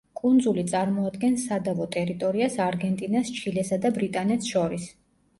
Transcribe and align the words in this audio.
კუნძული 0.19 0.61
წარმოადგენს 0.69 1.43
სადავო 1.49 1.85
ტერიტორიას 1.95 2.55
არგენტინას, 2.67 3.29
ჩილესა 3.41 3.79
და 3.85 3.93
ბრიტანეთს 3.99 4.49
შორის. 4.55 4.89